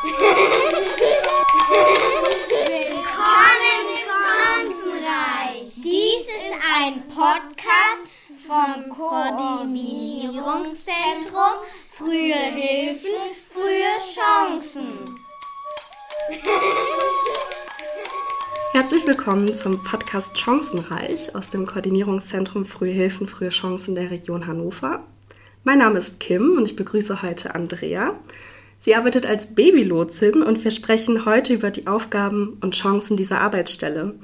[0.00, 0.30] Willkommen
[4.70, 5.74] Chancenreich.
[5.74, 8.06] Dies ist ein Podcast
[8.46, 13.10] vom Koordinierungszentrum Frühe Hilfen,
[13.52, 15.18] frühe Chancen.
[18.72, 25.02] Herzlich willkommen zum Podcast Chancenreich aus dem Koordinierungszentrum Frühe Hilfen, frühe Chancen der Region Hannover.
[25.64, 28.14] Mein Name ist Kim und ich begrüße heute Andrea.
[28.80, 34.14] Sie arbeitet als Babylotsin und wir sprechen heute über die Aufgaben und Chancen dieser Arbeitsstelle.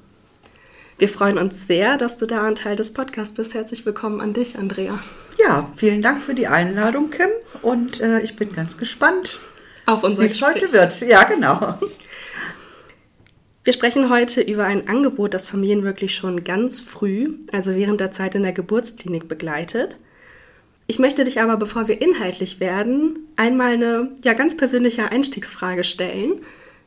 [0.97, 3.53] Wir freuen uns sehr, dass du da ein Teil des Podcasts bist.
[3.53, 5.01] Herzlich willkommen an dich, Andrea.
[5.39, 7.31] Ja, vielen Dank für die Einladung, Kim.
[7.63, 9.41] Und äh, ich bin ganz gespannt,
[9.87, 11.01] auf unser wie es heute wird.
[11.01, 11.79] Ja, genau.
[13.65, 18.13] Wir sprechen heute über ein Angebot, das Familien wirklich schon ganz früh, also während der
[18.13, 19.99] Zeit in der Geburtsklinik begleitet.
[20.87, 26.43] Ich möchte dich aber, bevor wir inhaltlich werden, einmal eine ja, ganz persönliche Einstiegsfrage stellen.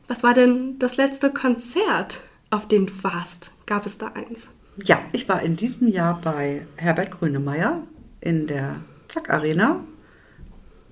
[0.06, 3.52] Was war denn das letzte Konzert, auf dem du warst?
[3.66, 4.48] Gab es da eins?
[4.84, 7.82] Ja, ich war in diesem Jahr bei Herbert Grönemeyer
[8.20, 8.76] in der
[9.08, 9.80] Zack Arena.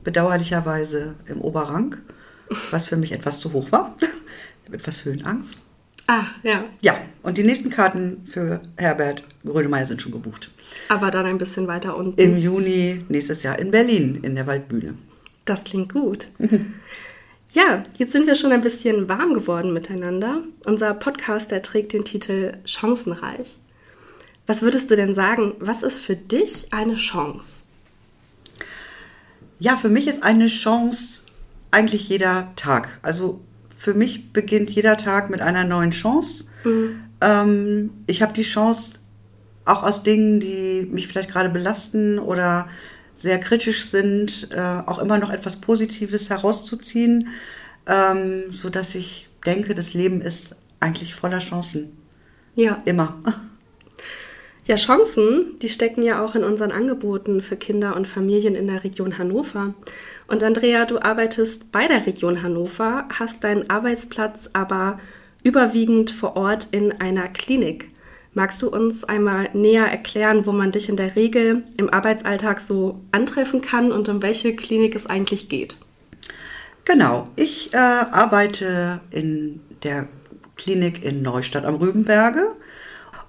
[0.02, 1.96] Bedauerlicherweise im Oberrang,
[2.70, 3.96] was für mich etwas zu hoch war.
[4.72, 5.56] etwas Höhenangst.
[6.06, 6.64] Ah, ja.
[6.80, 10.50] Ja, und die nächsten Karten für Herbert Grönemeyer sind schon gebucht.
[10.88, 12.20] Aber dann ein bisschen weiter unten.
[12.20, 14.94] Im Juni nächstes Jahr in Berlin in der Waldbühne.
[15.44, 16.28] Das klingt gut.
[17.50, 20.42] ja, jetzt sind wir schon ein bisschen warm geworden miteinander.
[20.64, 23.58] Unser Podcast, der trägt den Titel Chancenreich.
[24.46, 27.62] Was würdest du denn sagen, was ist für dich eine Chance?
[29.58, 31.22] Ja, für mich ist eine Chance
[31.72, 32.88] eigentlich jeder Tag.
[33.02, 33.40] Also
[33.86, 36.46] für mich beginnt jeder Tag mit einer neuen Chance.
[36.64, 37.04] Mhm.
[37.20, 38.98] Ähm, ich habe die Chance,
[39.64, 42.66] auch aus Dingen, die mich vielleicht gerade belasten oder
[43.14, 47.28] sehr kritisch sind, äh, auch immer noch etwas Positives herauszuziehen,
[47.86, 51.96] ähm, so dass ich denke, das Leben ist eigentlich voller Chancen.
[52.56, 52.82] Ja.
[52.86, 53.22] Immer.
[54.66, 58.82] Ja, Chancen, die stecken ja auch in unseren Angeboten für Kinder und Familien in der
[58.82, 59.74] Region Hannover.
[60.26, 64.98] Und Andrea, du arbeitest bei der Region Hannover, hast deinen Arbeitsplatz aber
[65.44, 67.92] überwiegend vor Ort in einer Klinik.
[68.34, 73.00] Magst du uns einmal näher erklären, wo man dich in der Regel im Arbeitsalltag so
[73.12, 75.76] antreffen kann und um welche Klinik es eigentlich geht?
[76.84, 80.08] Genau, ich äh, arbeite in der
[80.56, 82.56] Klinik in Neustadt am Rübenberge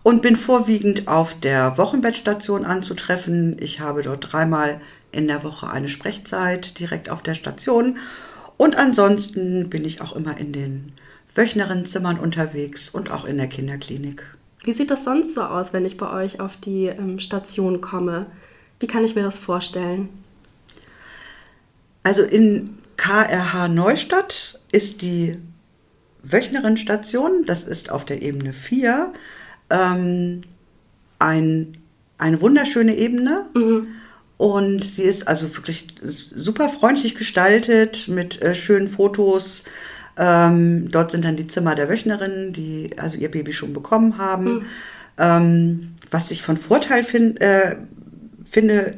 [0.07, 3.57] und bin vorwiegend auf der Wochenbettstation anzutreffen.
[3.59, 4.79] Ich habe dort dreimal
[5.11, 7.97] in der Woche eine Sprechzeit direkt auf der Station
[8.55, 10.93] und ansonsten bin ich auch immer in den
[11.35, 14.23] Wöchnerinnenzimmern unterwegs und auch in der Kinderklinik.
[14.63, 18.27] Wie sieht das sonst so aus, wenn ich bei euch auf die ähm, Station komme?
[18.79, 20.07] Wie kann ich mir das vorstellen?
[22.03, 25.37] Also in KRH Neustadt ist die
[26.23, 29.11] Wöchnerinnenstation, das ist auf der Ebene 4,
[29.69, 30.41] ähm,
[31.19, 31.77] ein,
[32.17, 33.45] eine wunderschöne Ebene.
[33.53, 33.87] Mhm.
[34.37, 39.63] Und sie ist also wirklich super freundlich gestaltet mit äh, schönen Fotos,
[40.17, 44.55] ähm, dort sind dann die Zimmer der Wöchnerinnen, die also ihr Baby schon bekommen haben.
[44.55, 44.65] Mhm.
[45.19, 47.77] Ähm, was ich von Vorteil find, äh,
[48.49, 48.97] finde,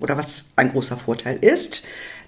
[0.00, 1.82] oder was ein großer Vorteil ist,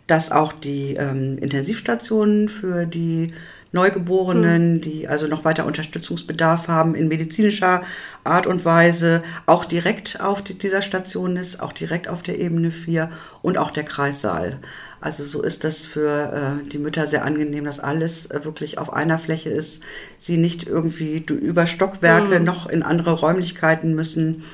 [0.06, 3.32] dass auch die ähm, Intensivstationen für die
[3.72, 4.80] Neugeborenen, mhm.
[4.80, 7.82] die also noch weiter Unterstützungsbedarf haben in medizinischer
[8.24, 12.72] Art und Weise, auch direkt auf die, dieser Station ist, auch direkt auf der Ebene
[12.72, 13.10] 4
[13.42, 14.58] und auch der Kreissaal.
[15.00, 18.92] Also so ist das für äh, die Mütter sehr angenehm, dass alles äh, wirklich auf
[18.92, 19.84] einer Fläche ist,
[20.18, 22.44] sie nicht irgendwie über Stockwerke mhm.
[22.44, 24.44] noch in andere Räumlichkeiten müssen.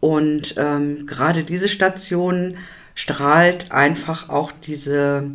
[0.00, 2.56] Und ähm, gerade diese Station
[2.94, 5.30] strahlt einfach auch diese,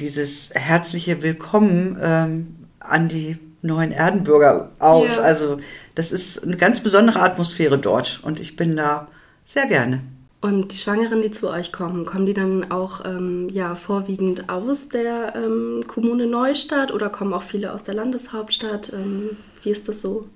[0.00, 5.16] dieses herzliche Willkommen ähm, an die neuen Erdenbürger aus.
[5.16, 5.22] Ja.
[5.22, 5.58] Also
[5.94, 9.08] das ist eine ganz besondere Atmosphäre dort und ich bin da
[9.44, 10.00] sehr gerne.
[10.40, 14.88] Und die Schwangeren, die zu euch kommen, kommen die dann auch ähm, ja, vorwiegend aus
[14.88, 18.92] der ähm, Kommune Neustadt oder kommen auch viele aus der Landeshauptstadt?
[18.92, 19.30] Ähm,
[19.64, 20.28] wie ist das so?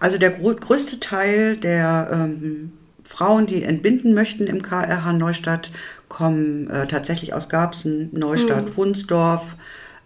[0.00, 2.72] Also der größte Teil der ähm,
[3.04, 5.70] Frauen, die entbinden möchten im KRH Neustadt,
[6.08, 8.76] kommen äh, tatsächlich aus Garbsen, Neustadt, mhm.
[8.76, 9.56] Wunsdorf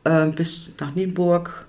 [0.04, 1.66] äh, bis nach Nienburg.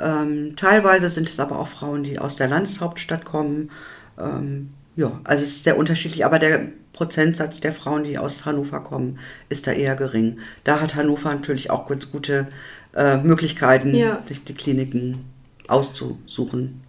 [0.00, 3.70] Ähm, teilweise sind es aber auch Frauen, die aus der Landeshauptstadt kommen.
[4.18, 8.80] Ähm, ja, also es ist sehr unterschiedlich, aber der Prozentsatz der Frauen, die aus Hannover
[8.80, 9.18] kommen,
[9.48, 10.38] ist da eher gering.
[10.64, 12.48] Da hat Hannover natürlich auch ganz gute
[12.94, 14.22] äh, Möglichkeiten, ja.
[14.26, 15.24] sich die Kliniken
[15.68, 16.82] auszusuchen.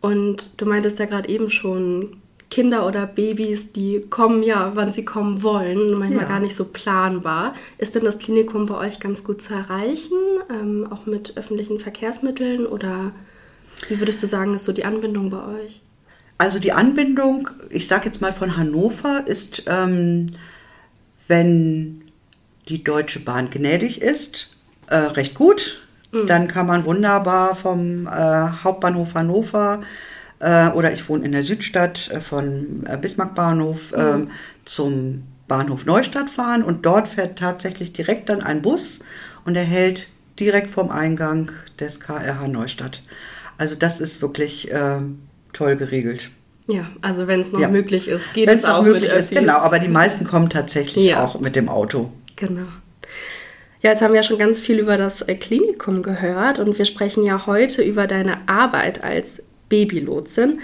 [0.00, 2.18] Und du meintest ja gerade eben schon,
[2.56, 6.28] Kinder oder Babys, die kommen ja, wann sie kommen wollen, manchmal Ja.
[6.30, 7.52] gar nicht so planbar.
[7.76, 10.16] Ist denn das Klinikum bei euch ganz gut zu erreichen,
[10.48, 13.12] ähm, auch mit öffentlichen Verkehrsmitteln oder
[13.90, 15.82] wie würdest du sagen, ist so die Anbindung bei euch?
[16.38, 20.24] Also die Anbindung, ich sage jetzt mal von Hannover, ist, ähm,
[21.28, 22.00] wenn
[22.70, 24.48] die Deutsche Bahn gnädig ist,
[24.86, 25.82] äh, recht gut.
[26.26, 28.10] Dann kann man wunderbar vom äh,
[28.64, 29.82] Hauptbahnhof Hannover
[30.40, 34.30] äh, oder ich wohne in der Südstadt äh, von äh, Bismarckbahnhof ähm,
[34.64, 39.00] zum Bahnhof Neustadt fahren und dort fährt tatsächlich direkt dann ein Bus
[39.44, 40.08] und er hält
[40.40, 43.02] direkt vorm Eingang des KRH Neustadt.
[43.58, 44.98] Also das ist wirklich äh,
[45.52, 46.30] toll geregelt.
[46.66, 47.68] Ja, also wenn es noch Ja.
[47.68, 49.58] möglich ist, geht Wenn es auch möglich mit ist, genau.
[49.58, 51.24] Aber die meisten kommen tatsächlich Ja.
[51.24, 52.10] auch mit dem Auto.
[52.34, 52.66] Genau.
[53.82, 57.22] Ja, jetzt haben wir ja schon ganz viel über das Klinikum gehört und wir sprechen
[57.24, 60.60] ja heute über deine Arbeit als Babylotsin.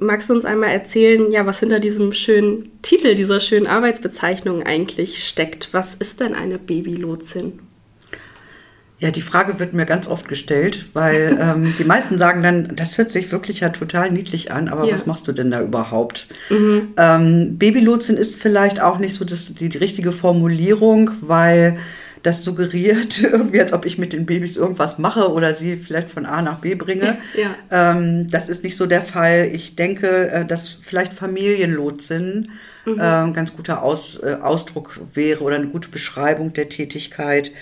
[0.00, 5.24] Magst du uns einmal erzählen, ja, was hinter diesem schönen Titel, dieser schönen Arbeitsbezeichnung eigentlich
[5.28, 5.68] steckt?
[5.72, 7.60] Was ist denn eine Babylotsin?
[8.98, 12.96] Ja, die Frage wird mir ganz oft gestellt, weil ähm, die meisten sagen dann, das
[12.98, 14.94] hört sich wirklich ja total niedlich an, aber Ja.
[14.94, 16.28] was machst du denn da überhaupt?
[16.50, 21.78] Ähm, Babylotsin ist vielleicht auch nicht so das, die, die richtige Formulierung, weil
[22.24, 26.26] das suggeriert irgendwie, als ob ich mit den Babys irgendwas mache oder sie vielleicht von
[26.26, 27.18] A nach B bringe.
[27.36, 27.54] Ja.
[27.70, 29.50] Ähm, das ist nicht so der Fall.
[29.52, 32.50] Ich denke, äh, dass vielleicht Familienlotsin
[32.86, 37.52] äh, ein ganz guter Aus, äh, Ausdruck wäre oder eine gute Beschreibung der Tätigkeit.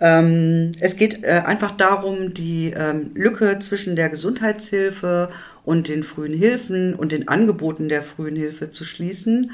[0.00, 5.30] Ähm, es geht äh, einfach darum, die ähm, Lücke zwischen der Gesundheitshilfe
[5.64, 9.52] und den frühen Hilfen und den Angeboten der frühen Hilfe zu schließen.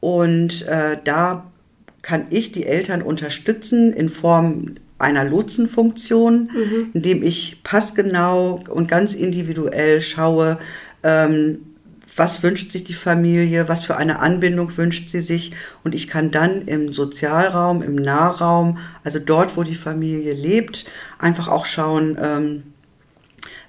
[0.00, 1.50] Und äh, da
[2.02, 6.50] kann ich die Eltern unterstützen in Form einer Lotsenfunktion,
[6.92, 10.58] indem ich passgenau und ganz individuell schaue,
[11.02, 11.58] ähm,
[12.16, 15.52] was wünscht sich die Familie, was für eine Anbindung wünscht sie sich.
[15.84, 20.86] Und ich kann dann im Sozialraum, im Nahraum, also dort, wo die Familie lebt,
[21.20, 22.62] einfach auch schauen, ähm,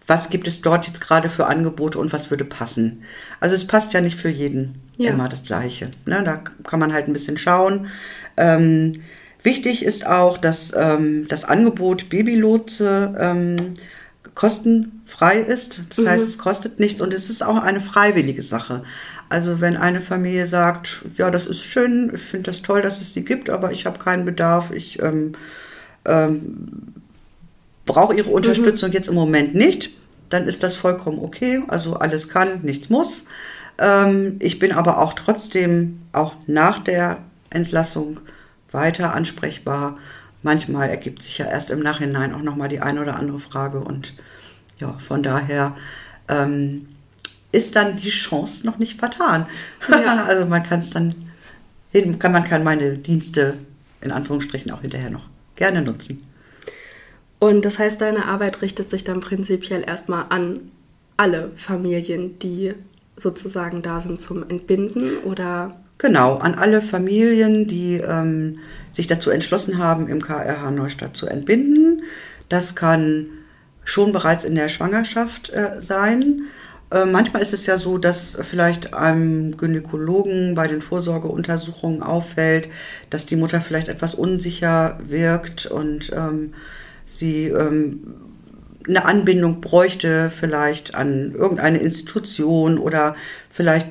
[0.10, 3.04] was gibt es dort jetzt gerade für Angebote und was würde passen.
[3.40, 5.12] Also es passt ja nicht für jeden Ja.
[5.12, 5.92] immer das Gleiche.
[6.06, 6.24] Ne?
[6.26, 7.88] Da kann man halt ein bisschen schauen.
[8.36, 9.02] Ähm,
[9.44, 13.76] wichtig ist auch, dass ähm, das Angebot Babylotse ähm,
[14.34, 15.82] kostenfrei ist.
[15.96, 18.84] Das heißt, es kostet nichts und es ist auch eine freiwillige Sache.
[19.30, 23.14] Also wenn eine Familie sagt, ja, das ist schön, ich finde das toll, dass es
[23.14, 25.34] sie gibt, aber ich habe keinen Bedarf, ich ähm,
[27.90, 29.90] brauche ihre Unterstützung jetzt im Moment nicht,
[30.30, 31.64] dann ist das vollkommen okay.
[31.68, 33.26] Also alles kann, nichts muss.
[33.80, 37.18] Ähm, ich bin aber auch trotzdem auch nach der
[37.50, 38.22] Entlassung
[38.72, 39.98] weiter ansprechbar.
[40.44, 44.14] Manchmal ergibt sich ja erst im Nachhinein auch nochmal die eine oder andere Frage und
[44.78, 45.76] ja, von daher
[46.30, 46.88] ähm,
[47.52, 49.48] ist dann die Chance noch nicht vertan.
[49.90, 50.26] Ja.
[50.28, 51.16] also man kann es dann
[52.20, 53.56] kann man kann meine Dienste
[54.02, 56.29] in Anführungsstrichen auch hinterher noch gerne nutzen.
[57.40, 60.72] Und das heißt, deine Arbeit richtet sich dann prinzipiell erstmal an
[61.18, 62.74] alle Familien, die
[63.16, 68.60] sozusagen da sind zum Entbinden oder Genau, an alle Familien, die ähm,
[68.92, 72.04] sich dazu entschlossen haben, im KRH Neustadt zu entbinden.
[72.48, 73.28] Das kann
[73.84, 76.44] schon bereits in der Schwangerschaft äh, sein.
[76.90, 82.70] Äh, manchmal ist es ja so, dass vielleicht einem Gynäkologen bei den Vorsorgeuntersuchungen auffällt,
[83.10, 86.54] dass die Mutter vielleicht etwas unsicher wirkt und ähm,
[87.10, 88.16] sie ähm,
[88.88, 93.16] eine Anbindung bräuchte, vielleicht an irgendeine Institution oder
[93.50, 93.88] vielleicht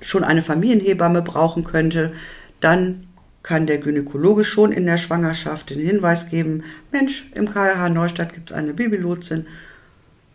[0.00, 2.12] schon eine Familienhebamme brauchen könnte,
[2.60, 3.06] dann
[3.42, 8.50] kann der Gynäkologe schon in der Schwangerschaft den Hinweis geben, Mensch, im KRH Neustadt gibt
[8.50, 9.46] es eine Babylotsin,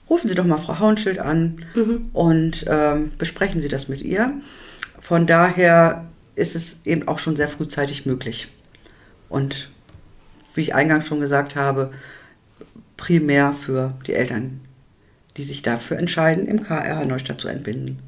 [0.09, 1.65] rufen Sie doch mal Frau Hauenschild an
[2.13, 4.33] und ähm, besprechen Sie das mit ihr.
[5.01, 6.05] Von daher
[6.35, 8.47] ist es eben auch schon sehr frühzeitig möglich.
[9.29, 9.69] Und
[10.55, 11.91] wie ich eingangs schon gesagt habe,
[12.97, 14.61] primär für die Eltern,
[15.37, 17.99] die sich dafür entscheiden, im KRH Neustadt zu entbinden.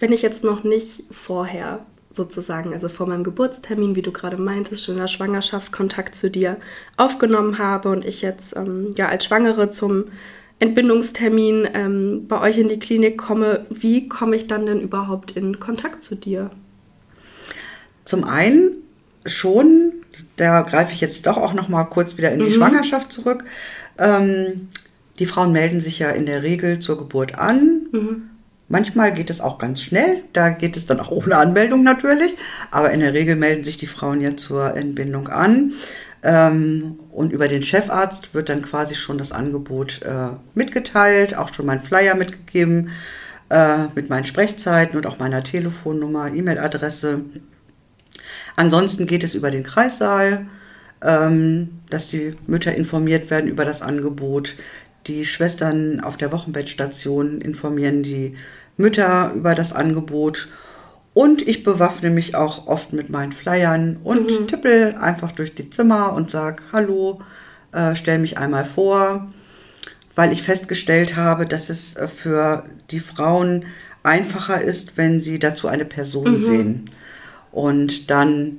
[0.00, 4.84] Wenn ich jetzt noch nicht vorher sozusagen, also vor meinem Geburtstermin, wie du gerade meintest,
[4.84, 6.58] schon in der Schwangerschaft Kontakt zu dir
[6.96, 10.06] aufgenommen habe und ich jetzt ähm, ja als Schwangere zum
[10.58, 15.58] Entbindungstermin ähm, bei euch in die Klinik komme, wie komme ich dann denn überhaupt in
[15.58, 16.50] Kontakt zu dir?
[18.04, 18.72] Zum einen
[19.26, 19.92] schon,
[20.42, 23.44] da greife ich jetzt doch auch noch mal kurz wieder in die Schwangerschaft zurück.
[23.98, 24.68] Ähm,
[25.18, 27.86] die Frauen melden sich ja in der Regel zur Geburt an.
[28.68, 32.36] Manchmal geht es auch ganz schnell, da geht es dann auch ohne Anmeldung natürlich,
[32.70, 35.74] aber in der Regel melden sich die Frauen ja zur Entbindung an.
[36.22, 41.66] Ähm, und über den Chefarzt wird dann quasi schon das Angebot äh, mitgeteilt, auch schon
[41.66, 42.90] mein Flyer mitgegeben.
[43.52, 47.20] äh, mit meinen Sprechzeiten und auch meiner Telefonnummer, E-Mail-Adresse.
[48.56, 50.46] Ansonsten geht es über den Kreissaal,
[51.02, 54.54] ähm, dass die Mütter informiert werden über das Angebot.
[55.06, 58.36] Die Schwestern auf der Wochenbettstation informieren die
[58.76, 60.48] Mütter über das Angebot.
[61.14, 64.48] Und ich bewaffne mich auch oft mit meinen Flyern und mhm.
[64.48, 67.20] tippel einfach durch die Zimmer und sage Hallo,
[67.72, 69.30] äh, stell mich einmal vor,
[70.14, 73.66] weil ich festgestellt habe, dass es äh, für die Frauen
[74.02, 76.40] einfacher ist, wenn sie dazu eine Person mhm.
[76.40, 76.90] sehen.
[77.52, 78.58] Und dann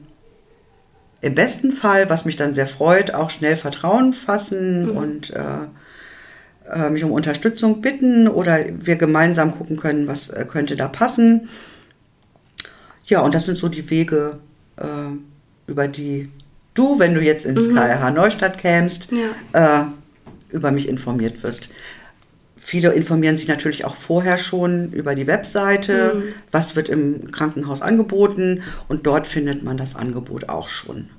[1.22, 4.98] im besten Fall, was mich dann sehr freut, auch schnell Vertrauen fassen mhm.
[4.98, 5.42] und äh,
[6.72, 11.50] äh, mich um Unterstützung bitten oder wir gemeinsam gucken können, was äh, könnte da passen.
[13.06, 14.38] Ja, und das sind so die Wege,
[14.78, 14.86] äh,
[15.68, 16.30] über die
[16.74, 17.76] du, wenn du jetzt ins mhm.
[17.76, 19.82] KRH Neustadt kämst, ja.
[19.82, 19.86] Äh,
[20.50, 21.70] über mich informiert wirst.
[22.66, 26.24] Viele informieren sich natürlich auch vorher schon über die Webseite, mhm.
[26.52, 31.10] was wird im Krankenhaus angeboten und dort findet man das Angebot auch schon.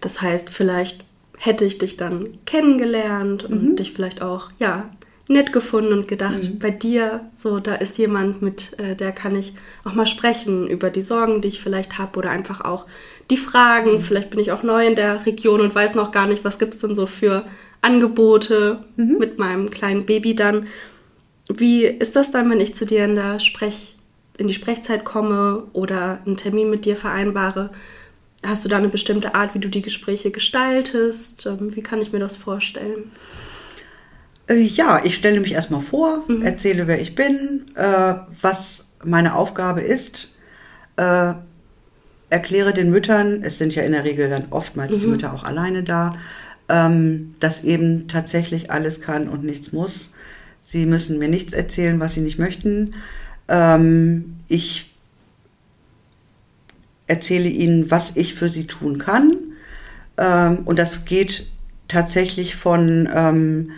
[0.00, 1.04] Das heißt, vielleicht
[1.36, 3.76] hätte ich dich dann kennengelernt und mhm.
[3.76, 4.88] dich vielleicht auch, ja,
[5.26, 6.58] nett gefunden und gedacht, mhm.
[6.58, 9.54] bei dir, so, da ist jemand, mit äh, der kann ich
[9.84, 12.86] auch mal sprechen über die Sorgen, die ich vielleicht habe oder einfach auch
[13.28, 13.94] die Fragen.
[13.94, 14.00] Mhm.
[14.00, 16.74] Vielleicht bin ich auch neu in der Region und weiß noch gar nicht, was gibt
[16.74, 17.44] es denn so für
[17.80, 19.18] Angebote mhm.
[19.18, 20.66] mit meinem kleinen Baby dann.
[21.48, 23.96] Wie ist das dann, wenn ich zu dir in der Sprech,
[24.36, 27.70] in die Sprechzeit komme oder einen Termin mit dir vereinbare?
[28.46, 31.46] Hast du da eine bestimmte Art, wie du die Gespräche gestaltest?
[31.46, 33.10] Ähm, wie kann ich mir das vorstellen?
[34.48, 36.42] Äh, ja, ich stelle mich erstmal vor, mhm.
[36.42, 40.28] erzähle, wer ich bin, äh, was meine Aufgabe ist,
[40.96, 41.34] äh,
[42.30, 45.00] erkläre den Müttern, es sind ja in der Regel dann oftmals mhm.
[45.00, 46.16] die Mütter auch alleine da,
[46.68, 50.12] ähm, dass eben tatsächlich alles kann und nichts muss.
[50.62, 52.94] Sie müssen mir nichts erzählen, was sie nicht möchten.
[53.48, 54.94] Ähm, ich
[57.06, 59.36] erzähle ihnen, was ich für sie tun kann.
[60.18, 61.46] Ähm, und das geht
[61.88, 63.70] tatsächlich von, ähm,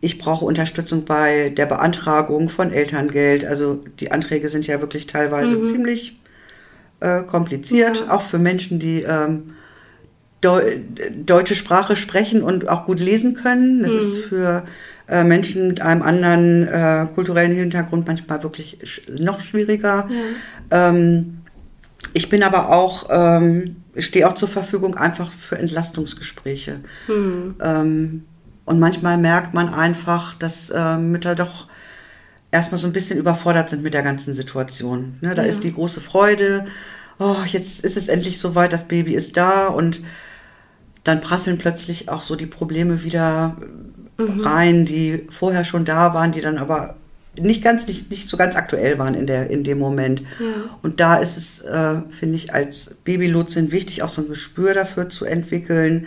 [0.00, 3.44] ich brauche Unterstützung bei der Beantragung von Elterngeld.
[3.46, 5.64] Also die Anträge sind ja wirklich teilweise mhm.
[5.64, 6.20] ziemlich
[7.00, 8.14] äh, kompliziert, ja.
[8.14, 9.54] auch für Menschen, die ähm,
[10.44, 10.76] Deu
[11.24, 13.82] deutsche Sprache sprechen und auch gut lesen können.
[13.82, 13.98] Das mhm.
[13.98, 14.64] ist für
[15.08, 20.08] äh, Menschen mit einem anderen äh, kulturellen Hintergrund manchmal wirklich sch noch schwieriger.
[20.70, 20.90] Ja.
[20.90, 21.38] Ähm,
[22.12, 26.80] ich bin aber auch, ähm, stehe auch zur Verfügung einfach für Entlastungsgespräche.
[27.06, 27.54] Hm.
[27.60, 28.24] Ähm,
[28.66, 31.68] und manchmal merkt man einfach, dass äh, Mütter doch
[32.50, 35.18] erstmal so ein bisschen überfordert sind mit der ganzen Situation.
[35.20, 35.48] Ne, da ja.
[35.48, 36.66] ist die große Freude,
[37.18, 40.00] oh, jetzt ist es endlich soweit, das Baby ist da und
[41.04, 43.56] dann prasseln plötzlich auch so die Probleme wieder
[44.16, 44.40] mhm.
[44.40, 46.96] rein, die vorher schon da waren, die dann aber
[47.36, 50.20] nicht ganz, nicht, nicht so ganz aktuell waren in, der, in dem Moment.
[50.38, 50.46] Ja.
[50.82, 55.08] Und da ist es, äh, finde ich, als Babylotsin wichtig, auch so ein Gespür dafür
[55.08, 56.06] zu entwickeln,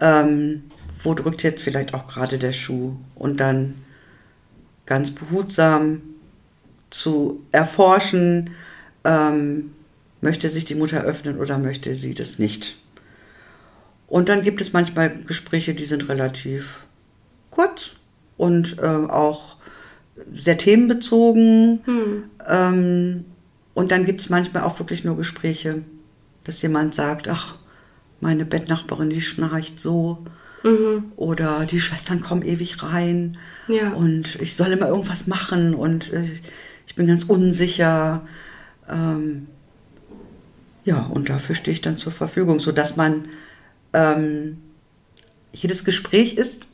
[0.00, 0.64] ähm,
[1.02, 3.74] wo drückt jetzt vielleicht auch gerade der Schuh und dann
[4.84, 6.02] ganz behutsam
[6.90, 8.50] zu erforschen,
[9.04, 9.72] ähm,
[10.20, 12.76] möchte sich die Mutter öffnen oder möchte sie das nicht.
[14.08, 16.80] Und dann gibt es manchmal Gespräche, die sind relativ
[17.50, 17.92] kurz
[18.36, 19.56] und äh, auch
[20.34, 21.80] sehr themenbezogen.
[21.84, 22.24] Hm.
[22.46, 23.24] Ähm,
[23.74, 25.82] und dann gibt es manchmal auch wirklich nur Gespräche,
[26.44, 27.56] dass jemand sagt, ach,
[28.20, 30.24] meine Bettnachbarin, die schnarcht so.
[30.64, 31.12] Mhm.
[31.14, 33.36] Oder die Schwestern kommen ewig rein.
[33.68, 33.92] Ja.
[33.92, 36.24] Und ich soll immer irgendwas machen und äh,
[36.86, 38.26] ich bin ganz unsicher.
[38.88, 39.46] Ähm,
[40.84, 43.26] ja, und dafür stehe ich dann zur Verfügung, sodass man
[43.98, 44.62] ähm,
[45.52, 46.66] jedes Gespräch ist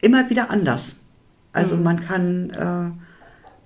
[0.00, 1.00] immer wieder anders.
[1.52, 1.82] Also mhm.
[1.82, 2.94] man kann,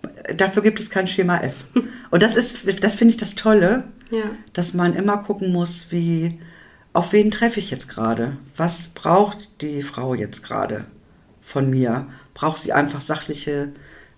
[0.05, 1.55] äh, dafür gibt es kein Schema F.
[2.11, 4.25] Und das ist, das finde ich das Tolle, ja.
[4.53, 6.41] dass man immer gucken muss, wie,
[6.93, 8.37] auf wen treffe ich jetzt gerade?
[8.57, 10.87] Was braucht die Frau jetzt gerade
[11.43, 12.07] von mir?
[12.35, 13.73] Braucht sie einfach sachliche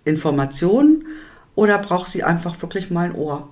[0.04, 1.06] Informationen
[1.54, 3.48] oder braucht sie einfach wirklich mal ein Ohr?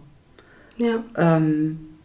[0.77, 1.03] Ja.
[1.17, 1.96] Ähm,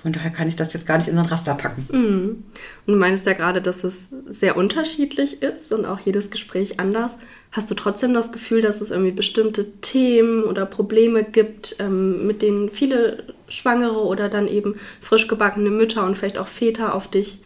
[0.00, 1.86] von daher kann ich das jetzt gar nicht in so ein Raster packen.
[1.90, 2.44] Mhm.
[2.86, 7.16] Und du meinst ja gerade, dass es sehr unterschiedlich ist und auch jedes Gespräch anders.
[7.50, 12.42] Hast du trotzdem das Gefühl, dass es irgendwie bestimmte Themen oder Probleme gibt, ähm, mit
[12.42, 17.40] denen viele Schwangere oder dann eben frisch gebackene Mütter und vielleicht auch Väter auf dich,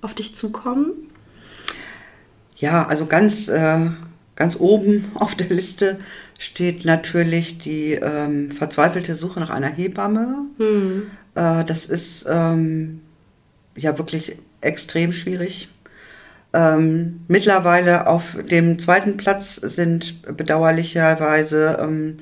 [0.00, 0.90] auf dich zukommen?
[2.56, 3.90] Ja, also ganz, äh,
[4.34, 6.00] ganz oben auf der Liste
[6.36, 10.46] steht natürlich die ähm, verzweifelte Suche nach einer Hebamme.
[10.58, 11.02] Mhm
[11.34, 13.00] äh, das ist ähm,
[13.76, 15.68] ja wirklich extrem schwierig.
[16.54, 22.18] Ähm, mittlerweile auf dem zweiten Platz sind bedauerlicherweise ähm,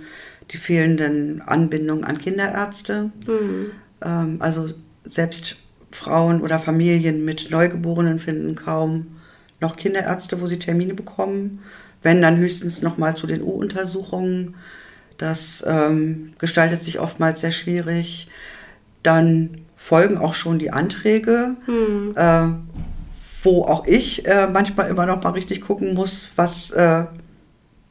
[0.52, 3.10] die fehlenden Anbindungen an Kinderärzte.
[3.26, 3.70] Mhm.
[4.02, 4.68] Ähm, also
[5.04, 5.56] selbst
[5.90, 9.16] Frauen oder Familien mit Neugeborenen finden kaum
[9.60, 11.60] noch Kinderärzte, wo sie Termine bekommen.
[12.02, 14.54] Wenn dann höchstens noch mal zu den U-Untersuchungen.
[15.18, 18.28] Das ähm, gestaltet sich oftmals sehr schwierig.
[19.02, 22.12] Dann folgen auch schon die Anträge, hm.
[22.14, 22.48] äh,
[23.42, 27.08] wo auch ich äh, manchmal immer noch mal richtig gucken muss, was äh, ja.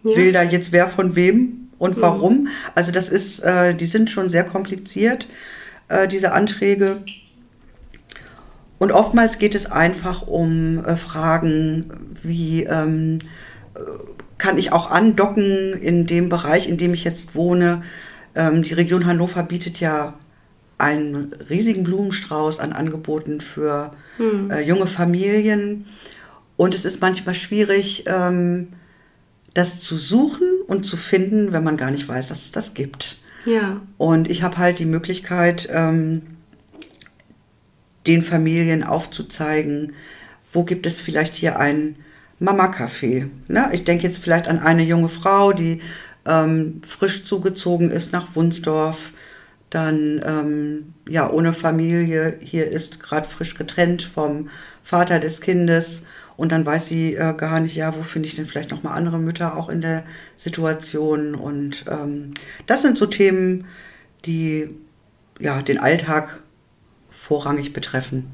[0.04, 2.01] will da jetzt wer von wem und hm.
[2.01, 2.48] warum.
[2.75, 5.28] Also das ist, äh, die sind schon sehr kompliziert,
[5.88, 6.98] äh, diese Anträge.
[8.78, 13.20] Und oftmals geht es einfach um äh, Fragen wie, ähm,
[14.38, 17.84] kann ich auch andocken in dem Bereich, in dem ich jetzt wohne.
[18.36, 20.13] Ähm, die Region Hannover bietet ja
[20.79, 24.50] einen riesigen Blumenstrauß an Angeboten für hm.
[24.50, 25.86] äh, junge Familien.
[26.57, 28.69] Und es ist manchmal schwierig, ähm,
[29.53, 33.17] das zu suchen und zu finden, wenn man gar nicht weiß, dass es das gibt.
[33.45, 33.81] Ja.
[33.98, 36.21] Und ich habe halt die Möglichkeit, ähm,
[38.07, 39.93] den Familien aufzuzeigen,
[40.53, 41.95] wo gibt es vielleicht hier ein
[42.39, 43.27] Mama-Café.
[43.48, 43.69] Ne?
[43.74, 45.81] Ich denke jetzt vielleicht an eine junge Frau, die
[46.25, 49.12] ähm, frisch zugezogen ist nach Wunsdorf,
[49.69, 54.49] dann ähm, ja ohne Familie hier ist, gerade frisch getrennt vom
[54.83, 56.07] Vater des Kindes
[56.38, 58.93] und dann weiß sie äh, gar nicht, ja, wo finde ich denn vielleicht noch mal
[58.93, 60.03] andere Mütter auch in der
[60.38, 62.33] Situation und ähm,
[62.65, 63.65] das sind so Themen,
[64.25, 64.69] die
[65.39, 66.41] ja den Alltag
[67.09, 68.31] vorrangig betreffen.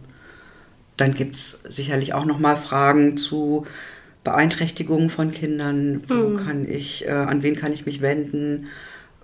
[0.97, 3.65] Dann gibt es sicherlich auch noch mal Fragen zu
[4.23, 6.45] Beeinträchtigungen von Kindern, wo mhm.
[6.45, 8.67] kann ich, äh, an wen kann ich mich wenden,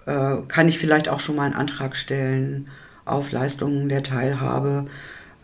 [0.06, 2.70] äh, kann ich vielleicht auch schon mal einen Antrag stellen
[3.06, 4.86] auf Leistungen der Teilhabe.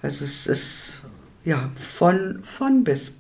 [0.02, 1.02] Also es ist
[1.44, 3.20] ja von, von bis.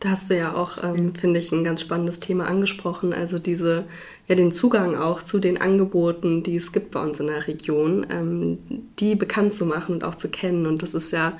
[0.00, 3.12] Da hast du ja auch, ähm, finde ich, ein ganz spannendes Thema angesprochen.
[3.12, 3.84] Also diese,
[4.28, 8.06] ja, den Zugang auch zu den Angeboten, die es gibt bei uns in der Region,
[8.08, 8.58] ähm,
[9.00, 10.66] die bekannt zu machen und auch zu kennen.
[10.66, 11.36] Und das ist ja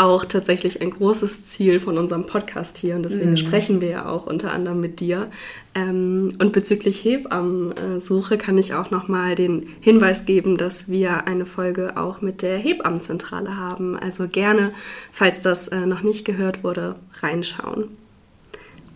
[0.00, 3.36] auch tatsächlich ein großes Ziel von unserem Podcast hier und deswegen mhm.
[3.36, 5.30] sprechen wir ja auch unter anderem mit dir.
[5.74, 11.96] Ähm, und bezüglich Hebammensuche kann ich auch nochmal den Hinweis geben, dass wir eine Folge
[11.96, 13.98] auch mit der Hebammenzentrale haben.
[13.98, 14.72] Also gerne,
[15.12, 17.88] falls das äh, noch nicht gehört wurde, reinschauen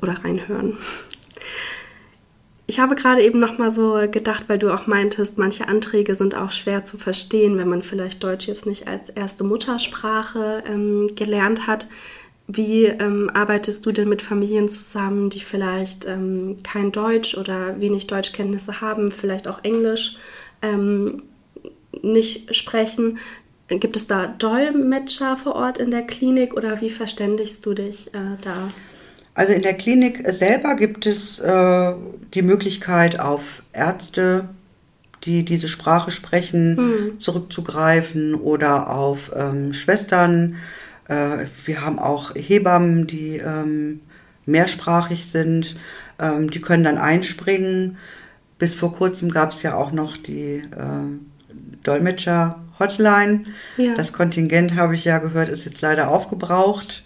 [0.00, 0.78] oder reinhören.
[2.66, 6.34] Ich habe gerade eben noch mal so gedacht, weil du auch meintest, manche Anträge sind
[6.34, 11.66] auch schwer zu verstehen, wenn man vielleicht Deutsch jetzt nicht als erste Muttersprache ähm, gelernt
[11.66, 11.86] hat.
[12.46, 18.06] Wie ähm, arbeitest du denn mit Familien zusammen, die vielleicht ähm, kein Deutsch oder wenig
[18.06, 20.16] Deutschkenntnisse haben, vielleicht auch Englisch
[20.62, 21.22] ähm,
[22.02, 23.18] nicht sprechen?
[23.68, 28.36] Gibt es da Dolmetscher vor Ort in der Klinik oder wie verständigst du dich äh,
[28.42, 28.70] da?
[29.34, 31.92] Also in der Klinik selber gibt es äh,
[32.34, 34.48] die Möglichkeit, auf Ärzte,
[35.24, 37.20] die diese Sprache sprechen, hm.
[37.20, 40.56] zurückzugreifen oder auf ähm, Schwestern.
[41.08, 44.00] Äh, wir haben auch Hebammen, die ähm,
[44.46, 45.76] mehrsprachig sind.
[46.20, 47.96] Ähm, die können dann einspringen.
[48.58, 53.46] Bis vor kurzem gab es ja auch noch die äh, Dolmetscher-Hotline.
[53.76, 53.94] Ja.
[53.96, 57.04] Das Kontingent, habe ich ja gehört, ist jetzt leider aufgebraucht.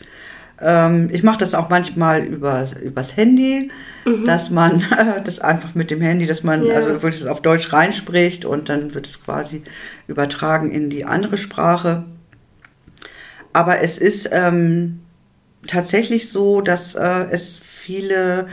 [0.60, 3.70] Ähm, ich mache das auch manchmal über, übers Handy,
[4.04, 4.24] mhm.
[4.24, 6.74] dass man äh, das einfach mit dem Handy, dass man, ja.
[6.74, 9.62] also es auf Deutsch reinspricht und dann wird es quasi
[10.06, 12.04] übertragen in die andere Sprache.
[13.52, 15.00] Aber es ist ähm,
[15.66, 18.48] tatsächlich so, dass äh, es viele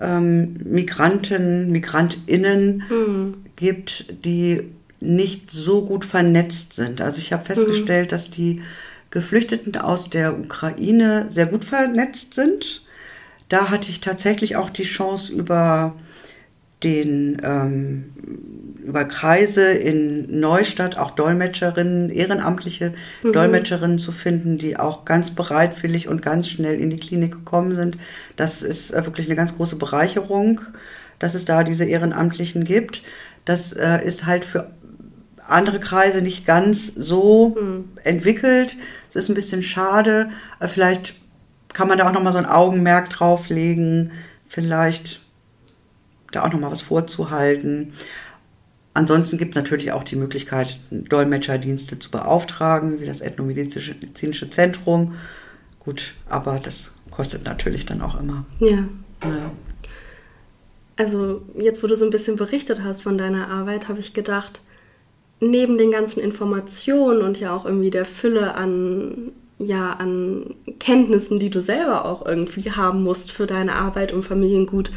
[0.00, 3.34] ähm, Migranten, Migrantinnen mhm.
[3.56, 7.00] gibt, die nicht so gut vernetzt sind.
[7.00, 8.10] Also ich habe festgestellt, mhm.
[8.10, 8.62] dass die
[9.12, 12.82] Geflüchteten aus der Ukraine sehr gut vernetzt sind.
[13.48, 15.94] Da hatte ich tatsächlich auch die Chance über
[16.82, 18.04] den ähm,
[18.84, 23.32] über Kreise in Neustadt auch Dolmetscherinnen, ehrenamtliche mhm.
[23.32, 27.98] Dolmetscherinnen zu finden, die auch ganz bereitwillig und ganz schnell in die Klinik gekommen sind.
[28.36, 30.62] Das ist äh, wirklich eine ganz große Bereicherung,
[31.18, 33.02] dass es da diese Ehrenamtlichen gibt.
[33.44, 34.70] Das äh, ist halt für
[35.48, 37.90] andere Kreise nicht ganz so mhm.
[38.04, 38.76] entwickelt.
[39.08, 40.30] Es ist ein bisschen schade.
[40.60, 41.14] Vielleicht
[41.72, 44.12] kann man da auch noch mal so ein Augenmerk drauflegen,
[44.46, 45.20] vielleicht
[46.32, 47.92] da auch noch mal was vorzuhalten.
[48.94, 55.14] Ansonsten gibt es natürlich auch die Möglichkeit, Dolmetscherdienste zu beauftragen, wie das Ethnomedizinische Zentrum.
[55.80, 58.44] Gut, aber das kostet natürlich dann auch immer.
[58.60, 58.84] Ja.
[59.24, 59.50] ja.
[60.96, 64.60] Also jetzt, wo du so ein bisschen berichtet hast von deiner Arbeit, habe ich gedacht,
[65.42, 71.50] neben den ganzen Informationen und ja auch irgendwie der Fülle an ja an Kenntnissen, die
[71.50, 74.90] du selber auch irgendwie haben musst für deine Arbeit, um Familien gut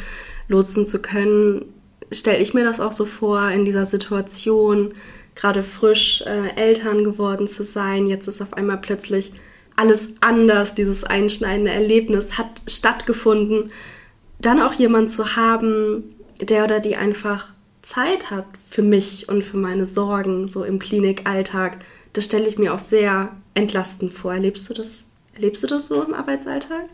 [0.48, 1.66] lotsen zu können,
[2.12, 4.94] stelle ich mir das auch so vor, in dieser Situation,
[5.36, 8.08] gerade frisch äh, Eltern geworden zu sein.
[8.08, 9.34] Jetzt ist auf einmal plötzlich
[9.76, 10.76] alles anders.
[10.76, 13.72] Dieses einschneidende Erlebnis hat stattgefunden.
[14.40, 17.55] Dann auch jemand zu haben, der oder die einfach
[17.86, 21.78] Zeit hat für mich und für meine Sorgen, so im Klinikalltag.
[22.14, 24.34] Das stelle ich mir auch sehr entlastend vor.
[24.34, 26.86] Erlebst du das, erlebst du das so im Arbeitsalltag?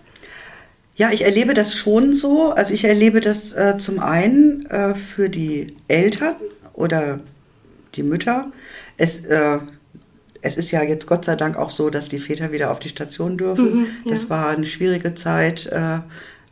[0.97, 2.51] Ja, ich erlebe das schon so.
[2.51, 6.35] Also ich erlebe das äh, zum einen äh, für die Eltern
[6.73, 7.21] oder
[7.95, 8.51] die Mütter.
[8.97, 9.59] Es, äh,
[10.41, 12.89] es ist ja jetzt Gott sei Dank auch so, dass die Väter wieder auf die
[12.89, 13.81] Station dürfen.
[13.81, 14.11] Mhm, ja.
[14.11, 15.99] Das war eine schwierige Zeit äh,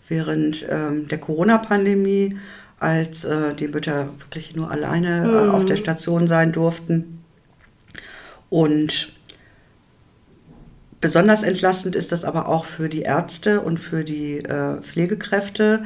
[0.07, 2.37] während ähm, der Corona-Pandemie,
[2.79, 5.51] als äh, die Mütter wirklich nur alleine äh, mhm.
[5.51, 7.23] auf der Station sein durften.
[8.49, 9.13] Und
[11.01, 15.83] besonders entlastend ist das aber auch für die Ärzte und für die äh, Pflegekräfte,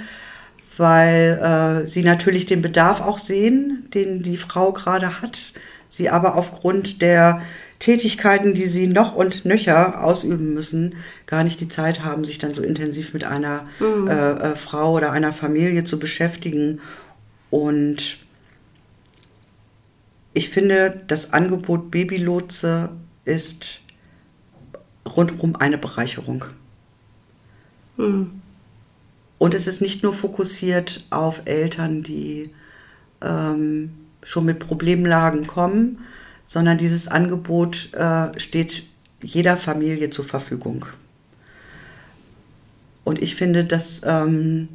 [0.77, 5.53] weil äh, sie natürlich den Bedarf auch sehen, den die Frau gerade hat.
[5.87, 7.41] Sie aber aufgrund der
[7.83, 12.53] Tätigkeiten, die sie noch und nöcher ausüben müssen, gar nicht die Zeit haben, sich dann
[12.53, 14.07] so intensiv mit einer mhm.
[14.07, 16.79] äh, äh, Frau oder einer Familie zu beschäftigen.
[17.49, 18.19] Und
[20.33, 22.87] ich finde, das Angebot Babylotse
[23.25, 23.81] ist
[25.05, 26.45] rundherum eine Bereicherung.
[27.97, 28.31] Mhm.
[29.39, 32.49] Und es ist nicht nur fokussiert auf Eltern, die
[33.21, 33.91] ähm,
[34.23, 35.99] schon mit Problemlagen kommen,
[36.53, 38.83] sondern dieses Angebot äh, steht
[39.23, 40.85] jeder Familie zur Verfügung.
[43.03, 44.69] Und ich finde, dass ähm,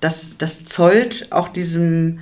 [0.00, 2.18] das, das zollt auch diesem,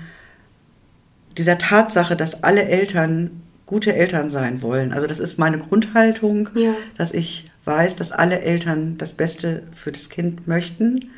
[1.37, 4.93] dieser Tatsache, dass alle Eltern gute Eltern sein wollen.
[4.93, 6.73] Also das ist meine Grundhaltung, ja.
[6.97, 11.11] dass ich weiß, dass alle Eltern das Beste für das Kind möchten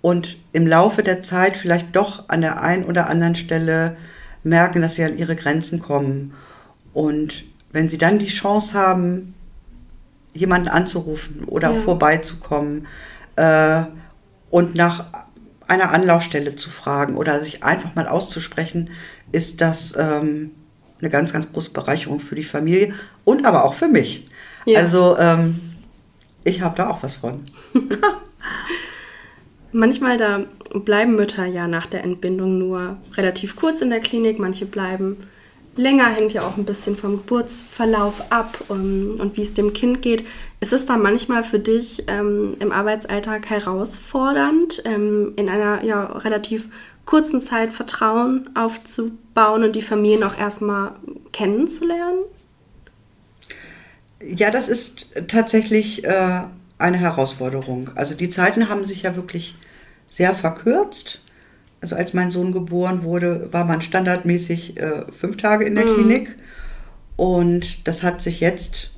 [0.00, 3.98] und im Laufe der Zeit vielleicht doch an der einen oder anderen Stelle
[4.48, 6.34] merken, dass sie an ihre Grenzen kommen.
[6.92, 9.34] Und wenn sie dann die Chance haben,
[10.34, 11.80] jemanden anzurufen oder ja.
[11.82, 12.86] vorbeizukommen
[13.36, 13.82] äh,
[14.50, 15.06] und nach
[15.66, 18.90] einer Anlaufstelle zu fragen oder sich einfach mal auszusprechen,
[19.32, 20.52] ist das ähm,
[21.00, 24.30] eine ganz, ganz große Bereicherung für die Familie und aber auch für mich.
[24.64, 24.80] Ja.
[24.80, 25.60] Also ähm,
[26.44, 27.42] ich habe da auch was von.
[29.72, 34.66] Manchmal da bleiben Mütter ja nach der Entbindung nur relativ kurz in der Klinik, manche
[34.66, 35.16] bleiben
[35.76, 40.02] länger, hängt ja auch ein bisschen vom Geburtsverlauf ab und, und wie es dem Kind
[40.02, 40.26] geht.
[40.60, 46.68] Ist es da manchmal für dich ähm, im Arbeitsalltag herausfordernd, ähm, in einer ja, relativ
[47.04, 50.92] kurzen Zeit Vertrauen aufzubauen und die Familien auch erstmal
[51.32, 52.24] kennenzulernen?
[54.20, 56.40] Ja, das ist tatsächlich äh,
[56.78, 57.90] eine Herausforderung.
[57.94, 59.56] Also die Zeiten haben sich ja wirklich
[60.06, 61.20] sehr verkürzt.
[61.80, 65.94] Also als mein Sohn geboren wurde, war man standardmäßig äh, fünf Tage in der mhm.
[65.94, 66.34] Klinik.
[67.16, 68.96] Und das hat sich jetzt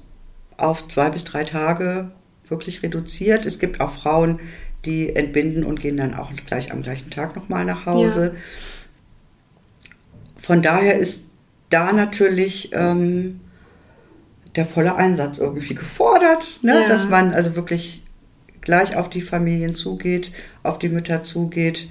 [0.56, 2.10] auf zwei bis drei Tage
[2.48, 3.46] wirklich reduziert.
[3.46, 4.40] Es gibt auch Frauen,
[4.84, 8.34] die entbinden und gehen dann auch gleich am gleichen Tag nochmal nach Hause.
[8.34, 9.90] Ja.
[10.36, 11.26] Von daher ist
[11.68, 13.40] da natürlich ähm,
[14.56, 16.82] der volle Einsatz irgendwie gefordert, ne?
[16.82, 16.88] Ja.
[16.88, 18.02] dass man also wirklich
[18.60, 20.32] gleich auf die Familien zugeht,
[20.62, 21.88] auf die Mütter zugeht,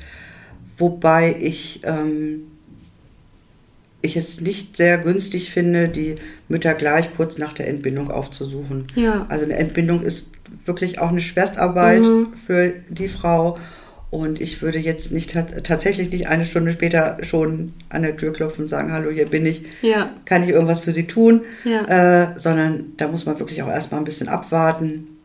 [0.78, 2.44] wobei ich, ähm,
[4.02, 6.16] ich es nicht sehr günstig finde, die
[6.48, 8.88] Mütter gleich kurz nach der Entbindung aufzusuchen.
[8.96, 9.26] Ja.
[9.30, 10.28] Also eine Entbindung ist
[10.66, 12.34] wirklich auch eine Schwerstarbeit mhm.
[12.46, 13.58] für die Frau.
[14.12, 18.64] Und ich würde jetzt nicht tatsächlich nicht eine Stunde später schon an der Tür klopfen
[18.64, 20.16] und sagen, hallo, hier bin ich, ja.
[20.26, 21.86] kann ich irgendwas für Sie tun, ja.
[22.34, 25.20] äh, sondern da muss man wirklich auch erstmal ein bisschen abwarten.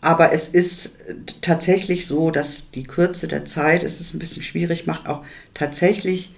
[0.00, 0.98] Aber es ist
[1.40, 6.34] tatsächlich so, dass die Kürze der Zeit es ist ein bisschen schwierig macht, auch tatsächlich,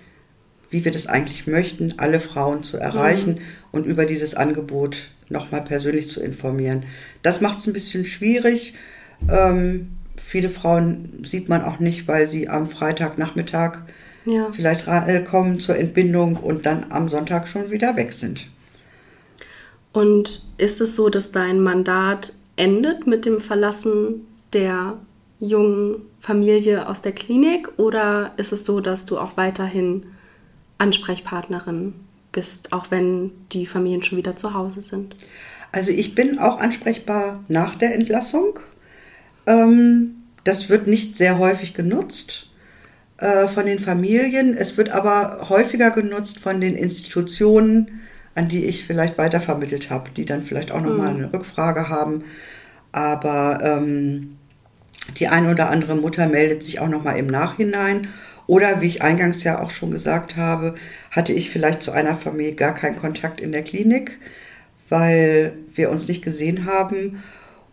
[0.70, 3.40] wie wir das eigentlich möchten, alle Frauen zu erreichen mhm.
[3.72, 6.84] und über dieses Angebot nochmal persönlich zu informieren.
[7.22, 8.74] Das macht es ein bisschen schwierig.
[9.28, 9.95] Ähm,
[10.26, 13.78] viele Frauen sieht man auch nicht, weil sie am Freitagnachmittag
[14.24, 14.50] ja.
[14.50, 18.48] vielleicht äh, kommen zur Entbindung und dann am Sonntag schon wieder weg sind.
[19.92, 24.94] Und ist es so, dass dein Mandat endet mit dem Verlassen der
[25.38, 30.06] jungen Familie aus der Klinik oder ist es so, dass du auch weiterhin
[30.78, 31.94] Ansprechpartnerin
[32.32, 35.14] bist, auch wenn die Familien schon wieder zu Hause sind?
[35.70, 38.58] Also ich bin auch ansprechbar nach der Entlassung.
[39.46, 40.15] Ähm,
[40.46, 42.50] das wird nicht sehr häufig genutzt
[43.18, 44.56] äh, von den Familien.
[44.56, 48.00] Es wird aber häufiger genutzt von den Institutionen,
[48.34, 51.18] an die ich vielleicht weitervermittelt habe, die dann vielleicht auch nochmal Mhm.
[51.20, 52.24] eine Rückfrage haben.
[52.92, 54.36] Aber ähm,
[55.18, 58.08] die eine oder andere Mutter meldet sich auch nochmal im Nachhinein.
[58.46, 60.74] Oder wie ich eingangs ja auch schon gesagt habe,
[61.10, 64.18] hatte ich vielleicht zu einer Familie gar keinen Kontakt in der Klinik,
[64.88, 67.22] weil wir uns nicht gesehen haben.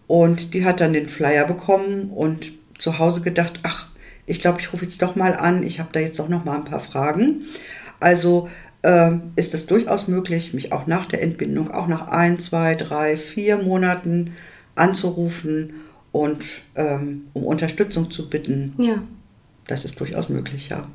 [0.08, 3.88] Und die hat dann den Flyer bekommen und zu Hause gedacht, ach,
[4.26, 6.56] ich glaube, ich rufe jetzt doch mal an, ich habe da jetzt doch noch mal
[6.56, 7.42] ein paar Fragen.
[8.00, 8.50] Also
[8.84, 13.18] ähm, ist es durchaus möglich, mich auch nach der Entbindung, auch nach ein, zwei, drei,
[13.18, 14.34] vier Monaten
[14.76, 15.74] anzurufen
[16.12, 16.44] und
[16.76, 18.74] ähm, um Unterstützung zu bitten.
[18.78, 19.04] Ja.
[19.68, 20.88] Das ist durchaus möglich, ja.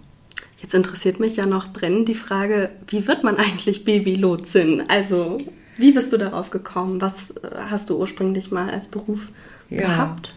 [0.61, 4.83] Jetzt interessiert mich ja noch brennend die Frage, wie wird man eigentlich Babylotsin?
[4.88, 5.38] Also,
[5.77, 7.01] wie bist du darauf gekommen?
[7.01, 9.29] Was äh, hast du ursprünglich mal als Beruf
[9.71, 9.83] Ja.
[9.83, 10.35] gehabt?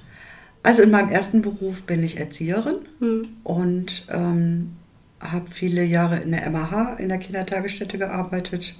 [0.63, 3.27] Also in meinem ersten Beruf bin ich Erzieherin Hm.
[3.43, 4.73] und ähm,
[5.19, 8.75] habe viele Jahre in der MAH, in der Kindertagesstätte gearbeitet,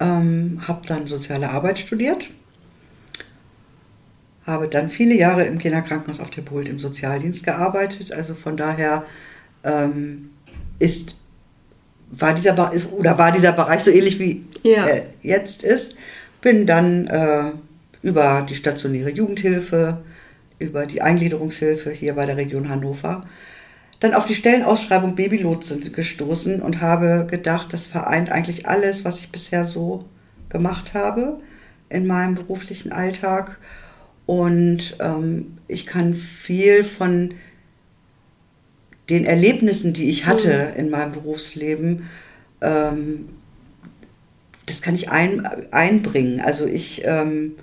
[0.00, 2.28] ähm, habe dann soziale Arbeit studiert,
[4.46, 8.12] habe dann viele Jahre im Kinderkrankenhaus auf der Bult im Sozialdienst gearbeitet.
[8.12, 9.04] Also von daher
[9.64, 10.30] ähm,
[10.78, 11.16] ist,
[12.10, 14.86] war, dieser, ist, oder war dieser Bereich so ähnlich wie Ja.
[14.86, 15.96] äh, jetzt ist.
[16.40, 17.50] Bin dann äh,
[18.02, 19.98] über die stationäre Jugendhilfe,
[20.58, 23.26] über die Eingliederungshilfe hier bei der Region Hannover,
[24.00, 29.32] dann auf die Stellenausschreibung Babylotsen gestoßen und habe gedacht, das vereint eigentlich alles, was ich
[29.32, 30.04] bisher so
[30.48, 31.40] gemacht habe
[31.88, 33.58] in meinem beruflichen Alltag.
[34.26, 37.34] Und ähm, ich kann viel von
[39.10, 42.04] den Erlebnissen, die ich hatte in meinem Berufsleben,
[42.60, 43.30] ähm,
[44.66, 46.40] das kann ich ein, einbringen.
[46.40, 47.54] Also ich ähm,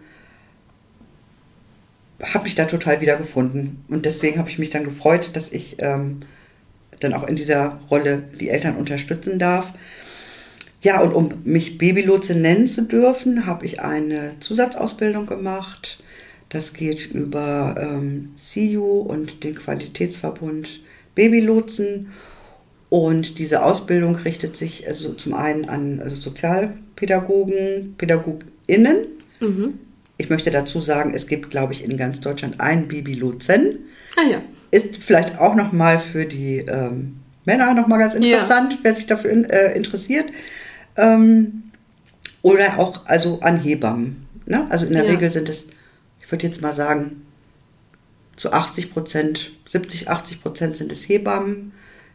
[2.22, 3.84] habe mich da total wiedergefunden.
[3.88, 6.22] Und deswegen habe ich mich dann gefreut, dass ich ähm,
[7.00, 9.74] dann auch in dieser Rolle die Eltern unterstützen darf.
[10.82, 16.04] Ja, und um mich Babylotse nennen zu dürfen, habe ich eine Zusatzausbildung gemacht.
[16.50, 20.82] Das geht über ähm, CIU und den Qualitätsverbund
[21.16, 22.12] Babylotsen.
[22.90, 29.08] Und diese Ausbildung richtet sich also zum einen an also Sozialpädagogen, PädagogInnen.
[29.40, 29.80] Mhm.
[30.18, 33.80] Ich möchte dazu sagen, es gibt, glaube ich, in ganz Deutschland einen Babylotsen.
[34.18, 34.42] Ah ja.
[34.72, 38.20] Ist vielleicht auch nochmal für die ähm, Männer nochmal ganz Ja.
[38.22, 40.26] interessant, wer sich dafür in, äh, interessiert.
[40.98, 41.64] Ähm,
[42.42, 44.26] oder auch also an Hebammen.
[44.46, 44.68] Ne?
[44.70, 45.12] Also in der Ja.
[45.12, 45.70] Regel sind es,
[46.22, 47.24] ich würde jetzt mal sagen,
[48.38, 51.72] zu 80 Prozent, 70, 80 Prozent sind es Hebammen,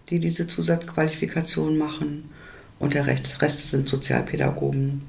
[0.09, 2.31] die diese Zusatzqualifikation machen.
[2.79, 5.03] Und der Rest, Rest sind Sozialpädagogen.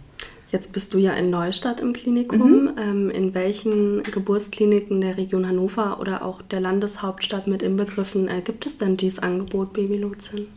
[0.52, 2.64] Jetzt bist du ja in Neustadt im Klinikum.
[2.64, 2.72] Mhm.
[2.78, 8.66] Ähm, in welchen Geburtskliniken der Region Hannover oder auch der Landeshauptstadt mit inbegriffen äh, gibt
[8.66, 10.48] es denn dieses Angebot Babylotsin?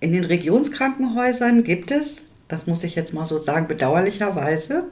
[0.00, 4.84] In den Regionskrankenhäusern gibt es, das muss ich jetzt mal so sagen, bedauerlicherweise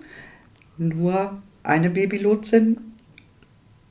[0.76, 2.78] nur eine Babylotsin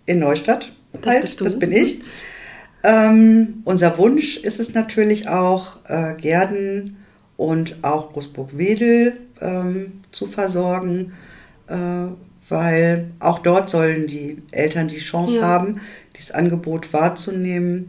[0.05, 0.73] in Neustadt.
[0.93, 1.45] Das halt, bist du.
[1.45, 2.01] das bin ich.
[2.83, 6.97] Ähm, unser Wunsch ist es natürlich auch, äh, Gärden
[7.37, 11.13] und auch Großburg-Wedel ähm, zu versorgen,
[11.67, 11.75] äh,
[12.49, 15.43] weil auch dort sollen die Eltern die Chance Ja.
[15.43, 15.81] haben,
[16.15, 17.87] dieses Angebot wahrzunehmen.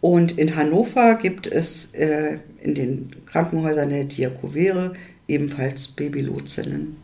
[0.00, 4.92] Und in Hannover gibt es äh, in den Krankenhäusern der Diakovere
[5.28, 6.96] ebenfalls Babylotsinnen.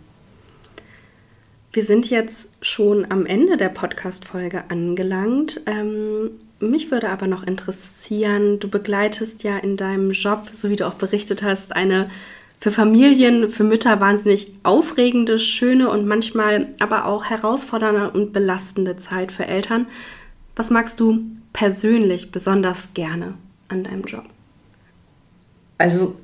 [1.73, 5.61] Wir sind jetzt schon am Ende der Podcast-Folge angelangt.
[5.67, 10.87] Ähm, mich würde aber noch interessieren, du begleitest ja in deinem Job, so wie du
[10.87, 12.11] auch berichtet hast, eine
[12.59, 19.31] für Familien, für Mütter wahnsinnig aufregende, schöne und manchmal aber auch herausfordernde und belastende Zeit
[19.31, 19.87] für Eltern.
[20.57, 21.21] Was magst du
[21.53, 23.35] persönlich besonders gerne
[23.69, 24.25] an deinem Job?
[25.79, 26.17] Also,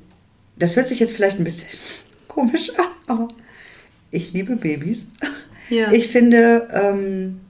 [0.57, 1.79] das hört sich jetzt vielleicht ein bisschen
[2.27, 3.27] komisch an, aber
[4.11, 5.11] ich liebe Babys.
[5.69, 5.91] Ja.
[5.91, 7.41] Ich finde, ähm,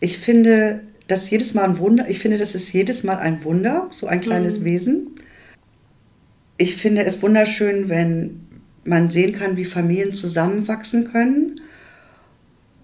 [0.00, 2.08] ich finde, das jedes Mal ein Wunder.
[2.08, 5.18] Ich finde, das ist jedes Mal ein Wunder, so ein kleines Wesen.
[6.56, 8.40] Ich finde es wunderschön, wenn
[8.84, 11.60] man sehen kann, wie Familien zusammenwachsen können.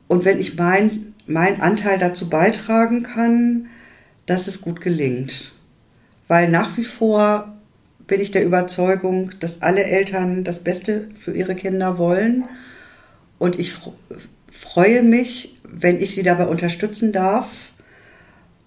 [0.08, 3.66] Und wenn ich mein, meinen Anteil dazu beitragen kann,
[4.26, 5.52] dass es gut gelingt.
[6.28, 7.54] Weil nach wie vor
[8.06, 12.44] bin ich der Überzeugung, dass alle Eltern das Beste für ihre Kinder wollen.
[13.38, 13.92] Und ich fr-
[14.50, 17.72] freue mich, wenn ich sie dabei unterstützen darf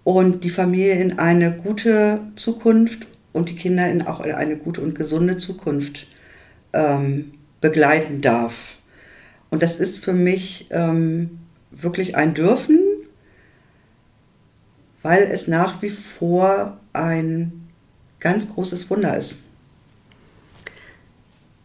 [0.03, 4.81] und die Familie in eine gute Zukunft und die Kinder in auch in eine gute
[4.81, 6.07] und gesunde Zukunft
[6.73, 8.77] ähm, begleiten darf.
[9.49, 11.39] Und das ist für mich ähm,
[11.71, 12.79] wirklich ein Dürfen,
[15.03, 17.66] weil es nach wie vor ein
[18.19, 19.43] ganz großes Wunder ist.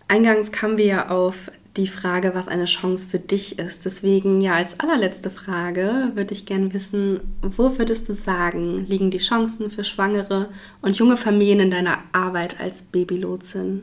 [0.09, 3.87] Eingangs kamen wir ja auf die Frage, was eine Chance für dich ist.
[3.87, 9.19] Deswegen ja als allerletzte Frage würde ich gerne wissen, wo würdest du sagen, liegen die
[9.19, 10.51] Chancen für schwangere
[10.83, 13.83] und junge Familien in deiner Arbeit als Babylotsin?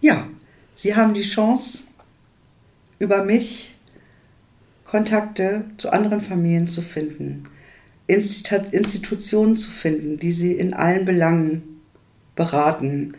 [0.00, 0.28] Ja,
[0.74, 1.84] sie haben die Chance,
[3.00, 3.74] über mich
[4.84, 7.46] Kontakte zu anderen Familien zu finden,
[8.08, 11.80] Institutionen zu finden, die sie in allen Belangen
[12.34, 13.14] beraten,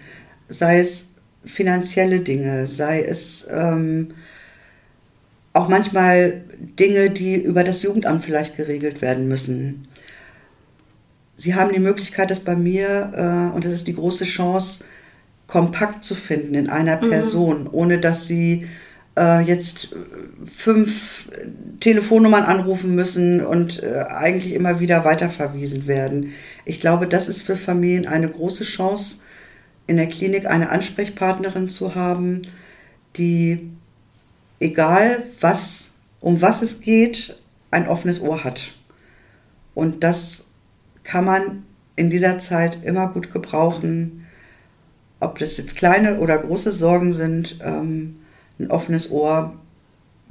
[0.47, 4.10] sei es finanzielle Dinge, sei es ähm,
[5.54, 9.88] auch manchmal Dinge, die über das Jugendamt vielleicht geregelt werden müssen.
[11.36, 14.84] Sie haben die Möglichkeit, das bei mir, äh, und das ist die große Chance,
[15.47, 17.10] kompakt zu finden in einer mhm.
[17.10, 17.69] Person, mhm.
[17.71, 18.67] ohne dass sie
[19.19, 19.95] äh, jetzt
[20.55, 21.29] fünf
[21.82, 26.34] Telefonnummern anrufen müssen und äh, eigentlich immer wieder weiterverwiesen werden.
[26.65, 29.17] Ich glaube, das ist für Familien eine große Chance,
[29.88, 32.43] in der Klinik eine Ansprechpartnerin zu haben,
[33.17, 33.71] die,
[34.60, 37.39] egal was, um was es geht,
[37.71, 38.71] ein offenes Ohr hat.
[39.73, 40.51] Und das
[41.03, 41.63] kann man
[41.95, 44.27] in dieser Zeit immer gut gebrauchen,
[45.19, 47.60] ob das jetzt kleine oder große Sorgen sind.
[47.63, 48.18] Ähm,
[48.60, 49.54] ein offenes Ohr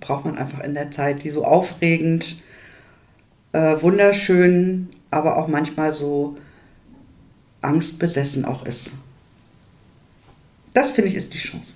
[0.01, 2.37] braucht man einfach in der Zeit, die so aufregend,
[3.53, 6.37] äh, wunderschön, aber auch manchmal so
[7.61, 8.93] angstbesessen auch ist.
[10.75, 11.73] Das finde ich ist die Chance.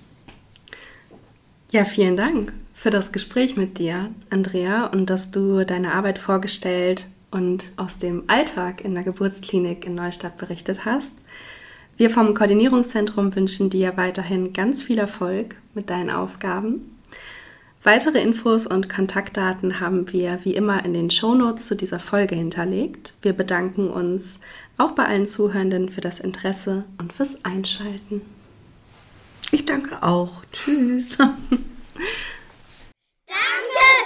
[1.71, 7.07] Ja, vielen Dank für das Gespräch mit dir, Andrea, und dass du deine Arbeit vorgestellt
[7.31, 11.13] und aus dem Alltag in der Geburtsklinik in Neustadt berichtet hast.
[11.95, 16.97] Wir vom Koordinierungszentrum wünschen dir weiterhin ganz viel Erfolg mit deinen Aufgaben.
[17.83, 23.13] Weitere Infos und Kontaktdaten haben wir wie immer in den Shownotes zu dieser Folge hinterlegt.
[23.21, 24.39] Wir bedanken uns
[24.77, 28.21] auch bei allen Zuhörenden für das Interesse und fürs Einschalten.
[29.51, 30.43] Ich danke auch.
[30.51, 31.17] Tschüss.
[31.17, 31.37] Danke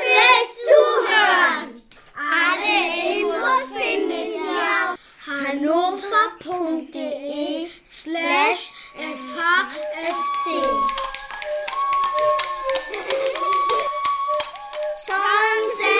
[0.03, 1.81] fürs Zuhören.
[2.13, 2.73] Alle
[3.21, 4.97] Infos findet ihr auf
[5.27, 10.47] hannover.de e slash FHFC.
[15.05, 15.96] Sunset.